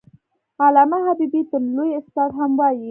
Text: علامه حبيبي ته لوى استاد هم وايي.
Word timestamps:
علامه 0.67 0.97
حبيبي 1.07 1.41
ته 1.49 1.57
لوى 1.75 1.89
استاد 1.99 2.29
هم 2.39 2.51
وايي. 2.59 2.79